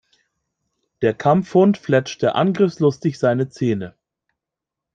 Der 1.03 1.13
Kampfhund 1.13 1.77
fletschte 1.77 2.33
angriffslustig 2.33 3.19
seine 3.19 3.49
Zähne. 3.49 3.95